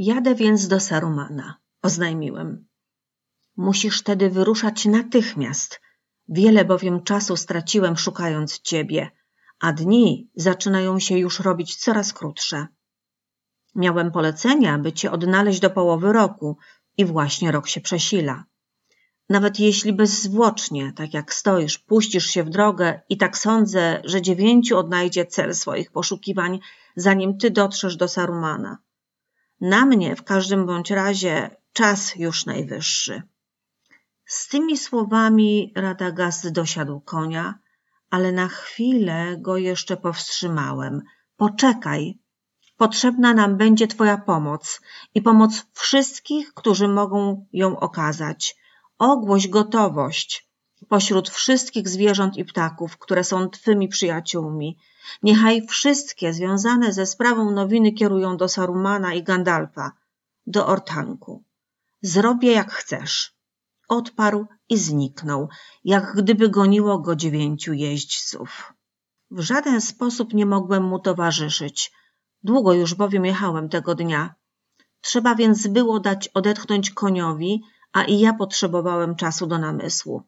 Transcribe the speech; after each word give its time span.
Jadę 0.00 0.34
więc 0.34 0.68
do 0.68 0.80
Sarumana, 0.80 1.56
oznajmiłem. 1.82 2.66
Musisz 3.56 4.02
tedy 4.02 4.30
wyruszać 4.30 4.84
natychmiast. 4.84 5.80
Wiele 6.28 6.64
bowiem 6.64 7.02
czasu 7.02 7.36
straciłem 7.36 7.96
szukając 7.96 8.60
ciebie, 8.60 9.10
a 9.60 9.72
dni 9.72 10.30
zaczynają 10.34 10.98
się 10.98 11.18
już 11.18 11.40
robić 11.40 11.76
coraz 11.76 12.12
krótsze. 12.12 12.66
Miałem 13.74 14.12
polecenia, 14.12 14.78
by 14.78 14.92
cię 14.92 15.10
odnaleźć 15.12 15.60
do 15.60 15.70
połowy 15.70 16.12
roku 16.12 16.56
i 16.96 17.04
właśnie 17.04 17.52
rok 17.52 17.68
się 17.68 17.80
przesila. 17.80 18.44
Nawet 19.28 19.60
jeśli 19.60 19.92
bezzwłocznie, 19.92 20.92
tak 20.96 21.14
jak 21.14 21.34
stoisz, 21.34 21.78
puścisz 21.78 22.26
się 22.26 22.44
w 22.44 22.50
drogę 22.50 23.00
i 23.08 23.16
tak 23.16 23.38
sądzę, 23.38 24.02
że 24.04 24.22
dziewięciu 24.22 24.78
odnajdzie 24.78 25.26
cel 25.26 25.54
swoich 25.54 25.92
poszukiwań, 25.92 26.60
zanim 26.96 27.38
ty 27.38 27.50
dotrzesz 27.50 27.96
do 27.96 28.08
Sarumana. 28.08 28.78
Na 29.60 29.86
mnie 29.86 30.16
w 30.16 30.22
każdym 30.22 30.66
bądź 30.66 30.90
razie 30.90 31.56
czas 31.72 32.16
już 32.16 32.46
najwyższy. 32.46 33.22
Z 34.26 34.48
tymi 34.48 34.78
słowami 34.78 35.72
Radagast 35.76 36.48
dosiadł 36.48 37.00
konia, 37.00 37.58
ale 38.10 38.32
na 38.32 38.48
chwilę 38.48 39.36
go 39.38 39.56
jeszcze 39.56 39.96
powstrzymałem. 39.96 41.02
Poczekaj, 41.36 42.18
potrzebna 42.76 43.34
nam 43.34 43.56
będzie 43.56 43.86
Twoja 43.86 44.18
pomoc 44.18 44.80
i 45.14 45.22
pomoc 45.22 45.66
wszystkich, 45.72 46.54
którzy 46.54 46.88
mogą 46.88 47.46
ją 47.52 47.80
okazać. 47.80 48.56
Ogłoś 48.98 49.48
gotowość 49.48 50.47
pośród 50.88 51.30
wszystkich 51.30 51.88
zwierząt 51.88 52.36
i 52.36 52.44
ptaków, 52.44 52.98
które 52.98 53.24
są 53.24 53.50
Twymi 53.50 53.88
przyjaciółmi. 53.88 54.78
Niechaj 55.22 55.66
wszystkie 55.66 56.32
związane 56.32 56.92
ze 56.92 57.06
sprawą 57.06 57.50
nowiny 57.50 57.92
kierują 57.92 58.36
do 58.36 58.48
Sarumana 58.48 59.14
i 59.14 59.22
Gandalfa, 59.22 59.92
do 60.46 60.66
Ortanku. 60.66 61.44
Zrobię 62.02 62.52
jak 62.52 62.72
chcesz. 62.72 63.34
Odparł 63.88 64.46
i 64.68 64.76
zniknął, 64.76 65.48
jak 65.84 66.14
gdyby 66.16 66.48
goniło 66.48 66.98
go 66.98 67.16
dziewięciu 67.16 67.72
jeźdźców. 67.72 68.72
W 69.30 69.40
żaden 69.40 69.80
sposób 69.80 70.34
nie 70.34 70.46
mogłem 70.46 70.84
mu 70.84 70.98
towarzyszyć. 70.98 71.92
Długo 72.42 72.72
już 72.72 72.94
bowiem 72.94 73.24
jechałem 73.24 73.68
tego 73.68 73.94
dnia. 73.94 74.34
Trzeba 75.00 75.34
więc 75.34 75.66
było 75.66 76.00
dać 76.00 76.28
odetchnąć 76.28 76.90
koniowi, 76.90 77.62
a 77.92 78.02
i 78.02 78.18
ja 78.18 78.32
potrzebowałem 78.32 79.16
czasu 79.16 79.46
do 79.46 79.58
namysłu. 79.58 80.22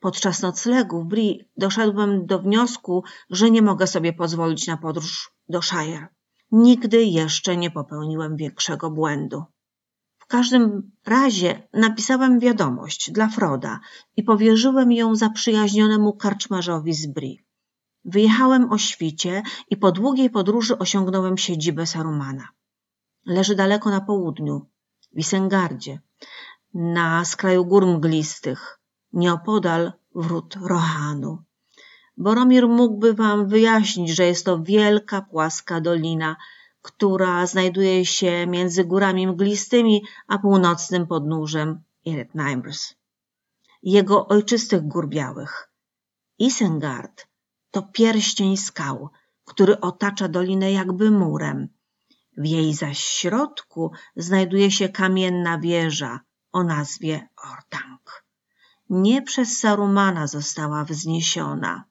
Podczas 0.00 0.42
noclegu 0.42 1.02
w 1.02 1.06
Bri 1.06 1.48
doszedłem 1.56 2.26
do 2.26 2.38
wniosku, 2.38 3.04
że 3.30 3.50
nie 3.50 3.62
mogę 3.62 3.86
sobie 3.86 4.12
pozwolić 4.12 4.66
na 4.66 4.76
podróż 4.76 5.30
do 5.48 5.62
Shire. 5.62 6.08
Nigdy 6.52 7.04
jeszcze 7.04 7.56
nie 7.56 7.70
popełniłem 7.70 8.36
większego 8.36 8.90
błędu. 8.90 9.44
W 10.18 10.26
każdym 10.26 10.92
razie 11.06 11.68
napisałem 11.72 12.38
wiadomość 12.40 13.10
dla 13.10 13.28
Froda 13.28 13.80
i 14.16 14.22
powierzyłem 14.22 14.92
ją 14.92 15.16
zaprzyjaźnionemu 15.16 16.12
karczmarzowi 16.12 16.94
z 16.94 17.06
Bri. 17.06 17.44
Wyjechałem 18.04 18.72
o 18.72 18.78
świcie 18.78 19.42
i 19.70 19.76
po 19.76 19.92
długiej 19.92 20.30
podróży 20.30 20.78
osiągnąłem 20.78 21.38
siedzibę 21.38 21.86
Sarumana. 21.86 22.48
Leży 23.26 23.54
daleko 23.54 23.90
na 23.90 24.00
południu, 24.00 24.66
w 25.12 25.18
Isengardzie, 25.18 26.00
na 26.74 27.24
skraju 27.24 27.64
gór 27.64 27.86
mglistych, 27.86 28.75
nieopodal 29.16 29.92
wrót 30.14 30.56
Rohanu. 30.72 31.38
Boromir 32.16 32.68
mógłby 32.68 33.14
wam 33.14 33.48
wyjaśnić, 33.48 34.10
że 34.10 34.24
jest 34.24 34.44
to 34.44 34.62
wielka, 34.62 35.22
płaska 35.22 35.80
dolina, 35.80 36.36
która 36.82 37.46
znajduje 37.46 38.06
się 38.06 38.46
między 38.46 38.84
górami 38.84 39.26
mglistymi 39.26 40.04
a 40.28 40.38
północnym 40.38 41.06
podnóżem 41.06 41.82
Iretnaimbrs. 42.04 42.94
Jego 43.82 44.26
ojczystych 44.26 44.82
gór 44.82 45.08
białych. 45.08 45.70
Isengard 46.38 47.26
to 47.70 47.82
pierścień 47.82 48.56
skał, 48.56 49.08
który 49.44 49.80
otacza 49.80 50.28
dolinę 50.28 50.72
jakby 50.72 51.10
murem. 51.10 51.68
W 52.36 52.46
jej 52.46 52.74
zaś 52.74 52.98
środku 52.98 53.92
znajduje 54.16 54.70
się 54.70 54.88
kamienna 54.88 55.58
wieża 55.58 56.20
o 56.52 56.62
nazwie 56.62 57.28
Ortang. 57.52 58.25
Nie 58.90 59.22
przez 59.22 59.58
Sarumana 59.58 60.26
została 60.26 60.84
wzniesiona, 60.84 61.84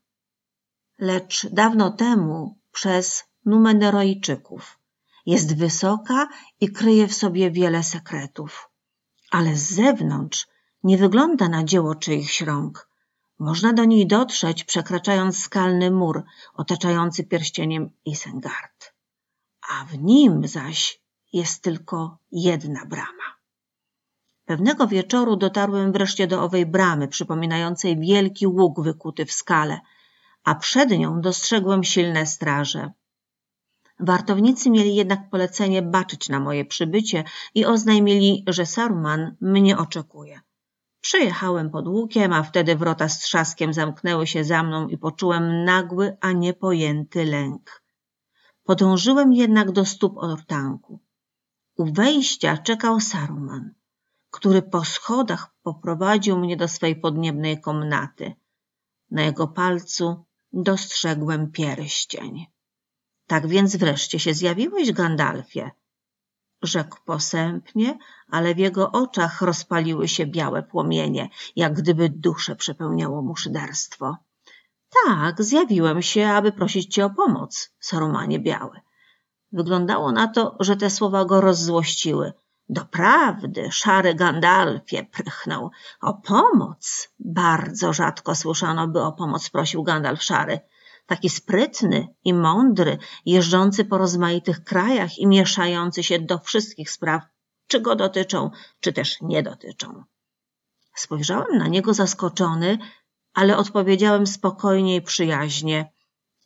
lecz 1.00 1.48
dawno 1.48 1.92
temu 1.92 2.58
przez 2.72 3.24
Numenorojczyków. 3.46 4.80
Jest 5.26 5.58
wysoka 5.58 6.28
i 6.62 6.72
kryje 6.72 7.08
w 7.08 7.14
sobie 7.14 7.52
wiele 7.52 7.84
sekretów, 7.84 8.70
ale 9.32 9.56
z 9.56 9.74
zewnątrz 9.74 10.48
nie 10.84 10.98
wygląda 10.98 11.50
na 11.50 11.64
dzieło 11.64 11.96
czyichś 11.96 12.42
rąk. 12.42 12.90
Można 13.40 13.74
do 13.74 13.86
niej 13.86 14.08
dotrzeć, 14.08 14.64
przekraczając 14.64 15.40
skalny 15.40 15.92
mur 15.92 16.24
otaczający 16.54 17.24
pierścieniem 17.24 17.90
Isengard. 18.06 18.94
A 19.70 19.86
w 19.86 19.98
nim 19.98 20.48
zaś 20.48 21.02
jest 21.34 21.64
tylko 21.64 22.18
jedna 22.32 22.86
brama. 22.86 23.35
Pewnego 24.46 24.88
wieczoru 24.88 25.36
dotarłem 25.36 25.92
wreszcie 25.92 26.28
do 26.28 26.44
owej 26.44 26.66
bramy, 26.66 27.08
przypominającej 27.08 28.00
wielki 28.00 28.48
łuk 28.48 28.82
wykuty 28.82 29.26
w 29.26 29.32
skale, 29.32 29.80
a 30.44 30.56
przed 30.56 30.90
nią 30.90 31.22
dostrzegłem 31.22 31.84
silne 31.84 32.26
straże. 32.26 32.92
Wartownicy 34.00 34.70
mieli 34.70 34.96
jednak 34.96 35.30
polecenie 35.30 35.82
baczyć 35.82 36.30
na 36.30 36.40
moje 36.40 36.66
przybycie 36.66 37.24
i 37.56 37.66
oznajmili, 37.66 38.44
że 38.48 38.66
Saruman 38.66 39.36
mnie 39.42 39.78
oczekuje. 39.78 40.42
Przejechałem 41.02 41.70
pod 41.70 41.88
łukiem, 41.88 42.34
a 42.34 42.44
wtedy 42.44 42.76
wrota 42.76 43.10
z 43.10 43.20
trzaskiem 43.20 43.74
zamknęły 43.74 44.28
się 44.28 44.44
za 44.44 44.64
mną 44.64 44.88
i 44.88 44.98
poczułem 44.98 45.64
nagły, 45.64 46.18
a 46.22 46.32
niepojęty 46.32 47.26
lęk. 47.26 47.84
Podążyłem 48.64 49.34
jednak 49.34 49.72
do 49.72 49.86
stóp 49.86 50.18
ortanku. 50.18 51.00
U 51.78 51.94
wejścia 51.94 52.58
czekał 52.58 53.00
Saruman, 53.00 53.74
który 54.36 54.62
po 54.62 54.86
schodach 54.86 55.56
poprowadził 55.64 56.38
mnie 56.38 56.58
do 56.58 56.68
swej 56.68 56.96
podniebnej 56.96 57.62
komnaty. 57.62 58.36
Na 59.12 59.24
jego 59.24 59.48
palcu 59.48 60.26
dostrzegłem 60.54 61.52
pierścień. 61.52 62.46
Tak 63.28 63.48
więc 63.48 63.76
wreszcie 63.76 64.20
się 64.20 64.34
zjawiłeś, 64.34 64.92
Gandalfie, 64.92 65.72
rzekł 66.62 66.98
posępnie, 67.06 67.98
ale 68.28 68.56
w 68.56 68.58
jego 68.58 68.92
oczach 68.92 69.42
rozpaliły 69.42 70.08
się 70.08 70.26
białe 70.26 70.64
płomienie, 70.64 71.30
jak 71.56 71.74
gdyby 71.74 72.10
duszę 72.10 72.56
przepełniało 72.56 73.22
mu 73.22 73.36
szyderstwo. 73.36 74.18
Tak, 75.06 75.44
zjawiłem 75.44 76.02
się, 76.02 76.28
aby 76.28 76.52
prosić 76.52 76.94
cię 76.94 77.06
o 77.06 77.10
pomoc, 77.10 77.72
Sarumanie 77.80 78.40
Biały. 78.40 78.80
Wyglądało 79.52 80.12
na 80.12 80.28
to, 80.28 80.56
że 80.60 80.76
te 80.76 80.90
słowa 80.90 81.26
go 81.26 81.42
rozzłościły. 81.42 82.34
Doprawdy, 82.70 83.72
szary 83.72 84.16
Gandalfie, 84.16 85.04
prychnął. 85.04 85.72
O 86.02 86.14
pomoc! 86.14 87.10
Bardzo 87.20 87.94
rzadko 87.94 88.36
słyszano, 88.36 88.88
by 88.88 89.02
o 89.02 89.12
pomoc 89.12 89.50
prosił 89.50 89.84
Gandalf 89.84 90.24
szary 90.24 90.60
taki 91.06 91.30
sprytny 91.30 92.08
i 92.24 92.34
mądry, 92.34 92.98
jeżdżący 93.26 93.86
po 93.86 93.98
rozmaitych 93.98 94.64
krajach 94.64 95.18
i 95.18 95.28
mieszający 95.28 96.04
się 96.04 96.20
do 96.20 96.40
wszystkich 96.40 96.92
spraw, 96.92 97.24
czy 97.68 97.80
go 97.80 97.96
dotyczą, 97.96 98.52
czy 98.80 98.94
też 98.94 99.22
nie 99.22 99.44
dotyczą. 99.44 100.04
Spojrzałem 100.96 101.58
na 101.58 101.68
niego 101.68 101.94
zaskoczony, 101.94 102.78
ale 103.34 103.58
odpowiedziałem 103.58 104.28
spokojnie 104.28 104.96
i 104.96 105.02
przyjaźnie. 105.02 105.92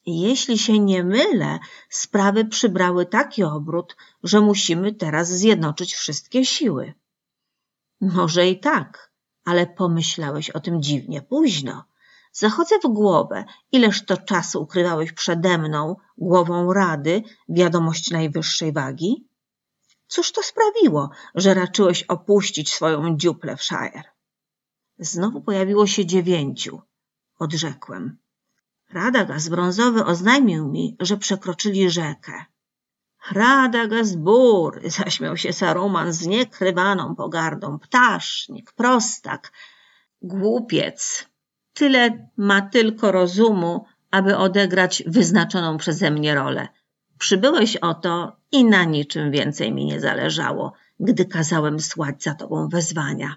Jeśli 0.10 0.58
się 0.58 0.80
nie 0.80 1.04
mylę, 1.04 1.60
sprawy 1.90 2.46
przybrały 2.46 3.06
taki 3.06 3.44
obrót, 3.44 3.96
że 4.24 4.42
musimy 4.42 4.94
teraz 4.94 5.28
zjednoczyć 5.28 5.94
wszystkie 5.94 6.46
siły. 6.46 6.94
Może 8.02 8.48
i 8.48 8.60
tak, 8.60 9.12
ale 9.46 9.68
pomyślałeś 9.68 10.50
o 10.50 10.60
tym 10.60 10.82
dziwnie 10.82 11.22
późno. 11.22 11.84
Zachodzę 12.32 12.76
w 12.84 12.88
głowę, 12.88 13.46
ileż 13.72 14.06
to 14.06 14.18
czasu 14.18 14.62
ukrywałeś 14.62 15.12
przede 15.12 15.58
mną, 15.58 15.96
głową 16.18 16.74
rady, 16.74 17.24
wiadomość 17.50 18.12
najwyższej 18.12 18.74
wagi? 18.74 19.28
Cóż 20.08 20.32
to 20.32 20.42
sprawiło, 20.44 21.10
że 21.36 21.54
raczyłeś 21.54 22.04
opuścić 22.04 22.74
swoją 22.74 23.18
dziuplę 23.18 23.58
w? 23.58 23.64
Znowu 25.00 25.42
pojawiło 25.42 25.88
się 25.88 26.06
dziewięciu, 26.06 26.82
odrzekłem. 27.40 28.18
Radagast 28.94 29.50
brązowy 29.50 30.06
oznajmił 30.06 30.68
mi, 30.68 30.98
że 31.00 31.18
przekroczyli 31.18 31.90
rzekę. 31.90 32.46
Radagast 33.32 34.20
bur, 34.20 34.82
zaśmiał 34.98 35.38
się 35.38 35.54
Saruman 35.54 36.14
z 36.14 36.28
niekrywaną 36.28 37.16
pogardą. 37.16 37.80
Ptasznik, 37.80 38.72
prostak, 38.72 39.52
głupiec, 40.22 41.30
Tyle 41.80 42.30
ma 42.38 42.62
tylko 42.62 43.12
rozumu, 43.12 43.86
aby 44.12 44.38
odegrać 44.38 45.04
wyznaczoną 45.08 45.78
przeze 45.78 46.12
mnie 46.12 46.36
rolę. 46.36 46.68
Przybyłeś 47.18 47.76
oto 47.76 48.38
i 48.52 48.66
na 48.66 48.84
niczym 48.84 49.32
więcej 49.32 49.74
mi 49.74 49.86
nie 49.86 50.00
zależało, 50.00 50.74
gdy 51.00 51.26
kazałem 51.26 51.80
słać 51.80 52.24
za 52.24 52.34
tobą 52.36 52.68
wezwania. 52.68 53.36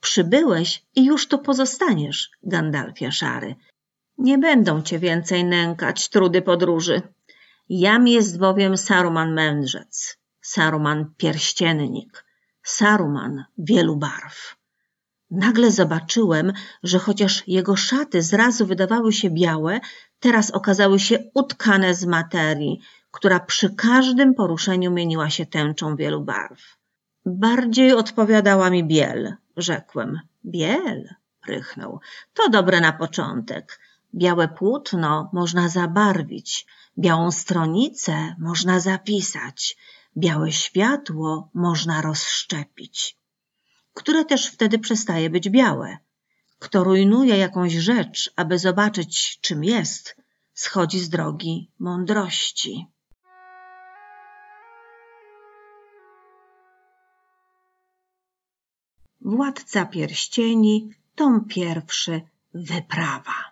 Przybyłeś 0.00 0.84
i 0.96 1.04
już 1.04 1.28
tu 1.28 1.38
pozostaniesz, 1.38 2.30
Gandalfie 2.42 3.12
szary. 3.12 3.54
Nie 4.18 4.38
będą 4.38 4.82
cię 4.82 4.98
więcej 4.98 5.44
nękać 5.44 6.08
trudy 6.08 6.42
podróży. 6.42 7.02
Jam 7.68 8.08
jest 8.08 8.38
bowiem 8.38 8.76
Saruman 8.76 9.34
mędrzec, 9.34 10.18
Saruman 10.40 11.14
pierściennik, 11.16 12.24
Saruman 12.62 13.44
wielu 13.58 13.96
barw. 13.96 14.56
Nagle 15.30 15.70
zobaczyłem, 15.70 16.52
że 16.82 16.98
chociaż 16.98 17.48
jego 17.48 17.76
szaty 17.76 18.22
zrazu 18.22 18.66
wydawały 18.66 19.12
się 19.12 19.30
białe, 19.30 19.80
teraz 20.20 20.50
okazały 20.50 20.98
się 20.98 21.18
utkane 21.34 21.94
z 21.94 22.04
materii, 22.04 22.80
która 23.10 23.40
przy 23.40 23.74
każdym 23.74 24.34
poruszeniu 24.34 24.90
mieniła 24.90 25.30
się 25.30 25.46
tęczą 25.46 25.96
wielu 25.96 26.20
barw. 26.20 26.78
Bardziej 27.26 27.92
odpowiadała 27.92 28.70
mi 28.70 28.84
biel, 28.84 29.34
rzekłem. 29.56 30.20
Biel, 30.44 31.14
rychnął. 31.46 32.00
To 32.34 32.48
dobre 32.48 32.80
na 32.80 32.92
początek. 32.92 33.78
Białe 34.14 34.48
płótno 34.48 35.30
można 35.32 35.68
zabarwić, 35.68 36.66
białą 36.98 37.30
stronicę 37.30 38.36
można 38.38 38.80
zapisać, 38.80 39.76
białe 40.16 40.52
światło 40.52 41.50
można 41.54 42.02
rozszczepić, 42.02 43.18
które 43.94 44.24
też 44.24 44.46
wtedy 44.46 44.78
przestaje 44.78 45.30
być 45.30 45.50
białe. 45.50 45.98
Kto 46.58 46.84
rujnuje 46.84 47.36
jakąś 47.36 47.72
rzecz, 47.72 48.32
aby 48.36 48.58
zobaczyć, 48.58 49.38
czym 49.40 49.64
jest, 49.64 50.16
schodzi 50.54 51.00
z 51.00 51.08
drogi 51.08 51.70
mądrości. 51.78 52.86
Władca 59.20 59.86
pierścieni, 59.86 60.90
tom 61.14 61.44
pierwszy, 61.44 62.20
wyprawa. 62.54 63.51